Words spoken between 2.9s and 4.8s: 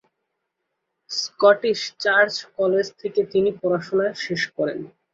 থেকে তিনি পড়াশোনা শেষ করেন।